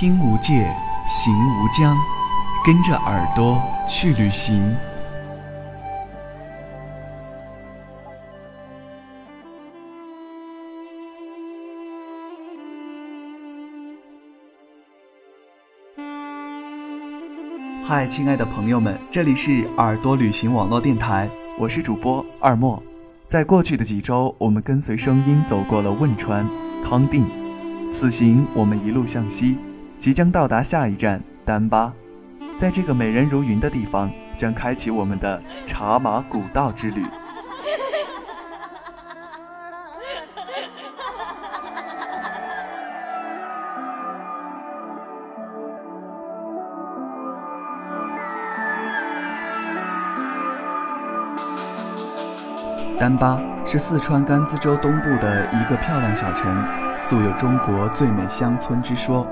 [0.00, 0.72] 听无界，
[1.08, 1.96] 行无疆，
[2.64, 4.72] 跟着耳朵去旅行。
[17.84, 22.80] 嗨，亲爱的朋友们，这里是耳朵旅行网络电台，我是主播二莫。
[23.26, 26.46] 在过去的几周，我们跟随声音走过了汶川、
[26.84, 27.24] 康定，
[27.92, 29.58] 此行我们一路向西，
[29.98, 31.92] 即将到达下一站丹巴。
[32.58, 37.04] 在这个美人如云的地方，将开启我们的茶马古道之旅。
[52.98, 56.64] 丹巴是四川甘孜州东部的一个漂亮小城，
[56.98, 59.24] 素有“中国最美乡村”之说。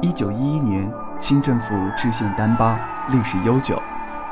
[0.00, 3.82] 一九一一年，清政府置县丹巴，历史悠久。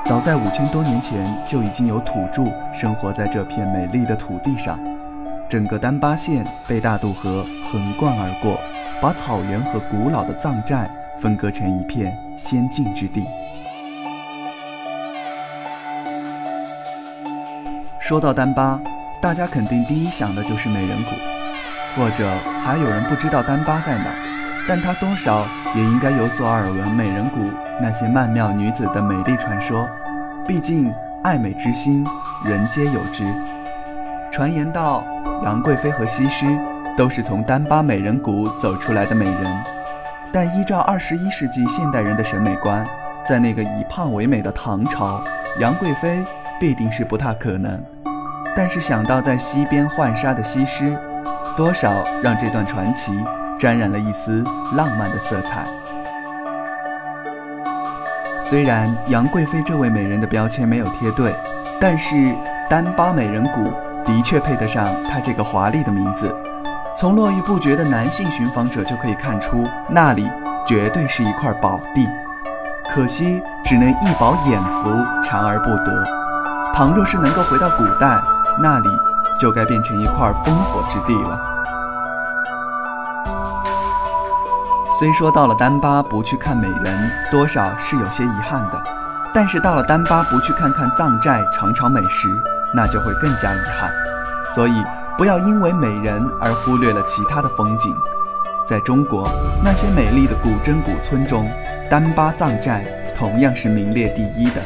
[0.05, 4.79] 早在五千多年前，就已经有土著生活在这片美丽的土地上。
[5.49, 8.61] 整个丹巴县被大渡河横贯而过，
[9.01, 13.27] 把草原和古老的藏寨分割成一片仙境之地。
[17.99, 18.81] 说到丹巴，
[19.21, 21.11] 大家肯定第一想的就是美人谷，
[21.97, 22.31] 或者
[22.65, 24.05] 还有人不知道丹巴在哪，
[24.69, 27.39] 但他多少也应该有所耳闻美人谷
[27.81, 29.89] 那些曼妙女子的美丽传说。
[30.47, 30.93] 毕竟
[31.23, 32.05] 爱美之心，
[32.45, 33.25] 人皆有之。
[34.31, 35.05] 传言道，
[35.45, 36.47] 杨贵妃和西施
[36.97, 39.63] 都是从丹巴美人谷走出来的美人，
[40.33, 42.85] 但依照二十一世纪现代人的审美观，
[43.25, 45.23] 在那个以胖为美的唐朝，
[45.59, 46.23] 杨贵妃
[46.61, 47.81] 必定是不太可能。
[48.55, 50.97] 但是想到在西边浣纱的西施，
[51.57, 53.13] 多少让这段传奇
[53.59, 55.67] 沾染了一丝浪漫的色彩。
[58.43, 61.35] 虽然杨贵妃这位美人的标签没有贴对，
[61.81, 62.35] 但是
[62.71, 63.73] 丹巴美人谷
[64.05, 66.33] 的确配得上她这个华丽的名字。
[66.95, 70.31] 从络绎不绝的男性寻访者就可以看出，那里
[70.67, 72.07] 绝对是一块宝地。
[72.89, 74.91] 可惜只能一饱眼福，
[75.25, 76.05] 馋而不得。
[76.73, 78.19] 倘若是能够回到古代，
[78.63, 78.89] 那里
[79.41, 81.56] 就该变成一块烽火之地了。
[84.99, 88.83] 虽说到了丹巴不去看美人，多少是有些遗憾的，
[89.35, 92.31] 但是到了丹巴不去看看藏寨、尝尝美食，
[92.73, 93.93] 那就会更加遗憾。
[94.49, 94.83] 所以
[95.19, 97.95] 不要因为美人而忽略了其他的风景。
[98.67, 99.29] 在中国
[99.63, 101.47] 那些美丽的古镇古村中，
[101.91, 102.83] 丹巴藏寨
[103.15, 104.63] 同样是名列第一的。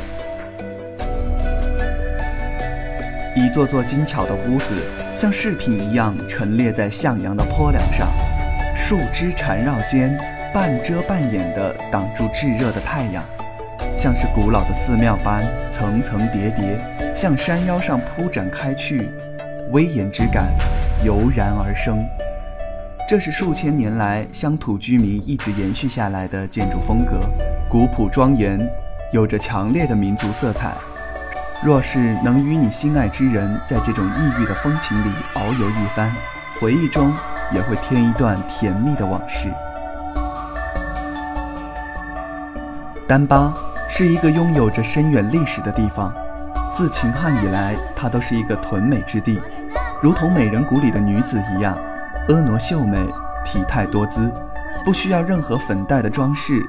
[3.34, 4.76] 一座座精巧的屋子，
[5.12, 8.06] 像饰品一样陈列在向阳的坡梁上，
[8.90, 10.18] 树枝缠绕间，
[10.52, 13.22] 半遮半掩地挡住炙热的太阳，
[13.96, 16.76] 像是古老的寺庙般层层叠叠，
[17.14, 19.08] 向山腰上铺展开去，
[19.70, 20.46] 威严之感
[21.04, 22.04] 油然而生。
[23.08, 27.20] 这是数千年来乡土居民一直延续下来的建筑风格，
[27.70, 28.58] 古朴庄严，
[29.12, 30.72] 有着强烈的民族色彩。
[31.62, 36.12] 若是能与你心爱之人在这种异域的风情里遨游一番，
[36.60, 37.14] 回忆中
[37.52, 39.50] 也会添一段甜蜜的往事。
[43.06, 43.52] 丹巴
[43.88, 46.12] 是一个拥有着深远历史的地方，
[46.72, 49.40] 自秦汉以来，它都是一个屯美之地，
[50.00, 51.76] 如同美人谷里的女子一样，
[52.28, 52.98] 婀娜秀美，
[53.44, 54.32] 体态多姿，
[54.84, 56.64] 不需要任何粉黛的装饰，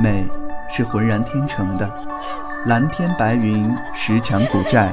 [0.00, 0.26] 美
[0.70, 1.88] 是浑然天成的。
[2.64, 4.90] 蓝天白云，石墙古寨，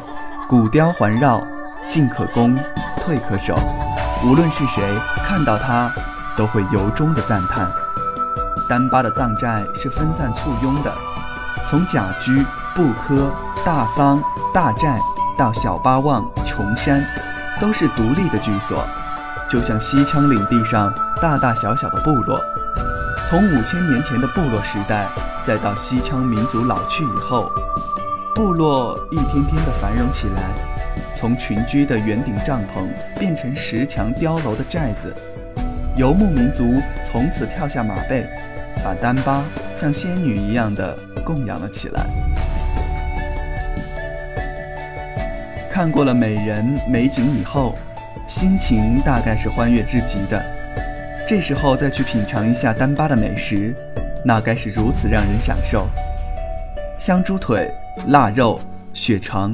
[0.50, 1.42] 古雕环绕，
[1.88, 2.60] 进可攻，
[2.98, 3.56] 退可守。
[4.24, 4.84] 无论是谁
[5.26, 5.92] 看到它，
[6.36, 7.72] 都会由衷的赞叹。
[8.70, 10.94] 丹巴的藏寨是分散簇拥的，
[11.68, 12.46] 从甲居、
[12.76, 13.34] 布科、
[13.66, 14.22] 大桑、
[14.54, 15.00] 大寨
[15.38, 17.04] 到小巴旺、琼山，
[17.60, 18.86] 都是独立的居所，
[19.50, 22.40] 就像西羌领地上大大小小的部落。
[23.26, 25.08] 从五千年前的部落时代。
[25.44, 27.52] 再到西羌民族老去以后，
[28.34, 30.44] 部落一天天的繁荣起来，
[31.14, 32.88] 从群居的圆顶帐篷
[33.20, 35.14] 变成石墙碉楼的寨子，
[35.98, 38.26] 游牧民族从此跳下马背，
[38.84, 39.44] 把丹巴
[39.76, 42.06] 像仙女一样的供养了起来。
[45.70, 47.76] 看过了美人美景以后，
[48.28, 50.42] 心情大概是欢悦至极的，
[51.28, 53.76] 这时候再去品尝一下丹巴的美食。
[54.24, 55.90] 那该是如此让人享受，
[56.98, 57.74] 香猪腿、
[58.08, 58.60] 腊肉、
[58.94, 59.54] 血肠，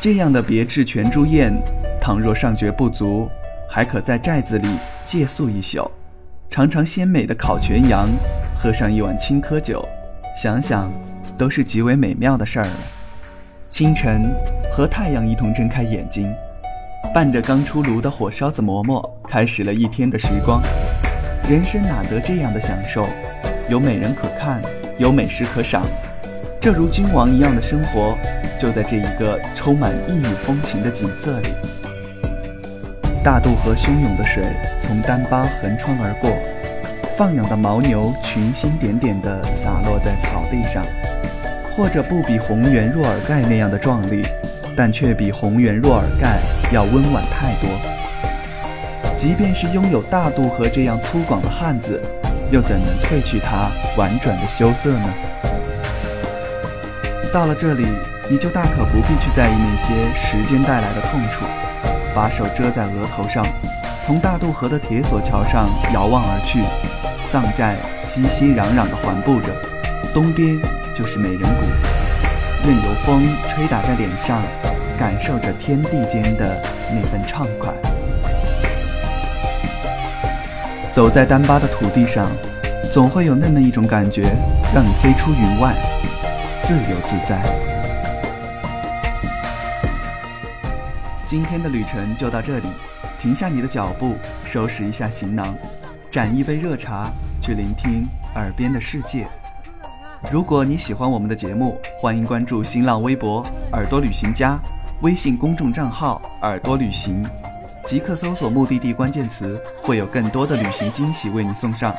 [0.00, 1.52] 这样的别致全猪宴，
[2.00, 3.28] 倘若尚觉不足，
[3.70, 4.68] 还可在寨子里
[5.04, 5.90] 借宿一宿，
[6.50, 8.08] 尝尝鲜美的烤全羊
[8.56, 9.86] 喝上一碗青稞酒，
[10.40, 10.92] 想想
[11.36, 12.76] 都是极为美妙的事儿了。
[13.68, 14.34] 清晨，
[14.72, 16.34] 和太阳一同睁开眼睛，
[17.14, 20.60] 伴着刚出炉的火烧子馍馍，开始了一天的时光。
[21.48, 23.06] 人生哪得这样的享受？
[23.68, 24.60] 有美人可看，
[24.98, 25.86] 有美食可赏，
[26.60, 28.18] 这如君王一样的生活，
[28.58, 31.50] 就在这一个充满异域风情的景色里。
[33.22, 34.42] 大渡河汹涌的水
[34.80, 36.32] 从丹巴横穿而过，
[37.16, 40.84] 放养的牦牛群星点点地洒落在草地上，
[41.76, 44.24] 或者不比红源若尔盖那样的壮丽，
[44.76, 46.40] 但却比红源若尔盖
[46.72, 47.70] 要温婉太多。
[49.16, 52.02] 即便是拥有大渡河这样粗犷的汉子，
[52.50, 55.14] 又怎能褪去它婉转的羞涩呢？
[57.32, 57.86] 到了这里，
[58.28, 61.44] 你就大可不必去在意那些时间带来的痛楚。
[62.14, 63.46] 把手遮在额头上，
[64.00, 66.64] 从大渡河的铁索桥上遥望而去，
[67.30, 69.52] 藏寨熙熙攘攘地环布着，
[70.12, 70.58] 东边
[70.94, 74.42] 就是美人谷，任由风吹打在脸上，
[74.98, 76.60] 感受着天地间的
[76.90, 77.72] 那份畅快。
[80.90, 82.26] 走在丹巴的土地上，
[82.90, 84.34] 总会有那么一种感觉，
[84.74, 85.74] 让你飞出云外，
[86.68, 87.42] 自由自在。
[91.26, 92.68] 今天的旅程就到这里，
[93.18, 95.56] 停下你的脚步，收拾一下行囊，
[96.10, 97.10] 盏一杯热茶，
[97.40, 99.26] 去聆听耳边的世界。
[100.30, 104.58] 如果你喜欢我们的节目，欢迎关注新浪微博“耳朵旅行家”，
[105.00, 107.24] 微信公众账号“耳朵旅行”，
[107.82, 111.96] 即刻搜索目的地关键词，会有更多的旅行惊喜为你送上。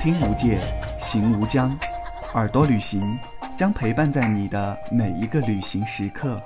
[0.00, 0.58] 听无界，
[0.98, 1.72] 行无疆，
[2.34, 3.16] 耳朵旅行
[3.56, 6.40] 将陪伴在你的每一个旅行时刻。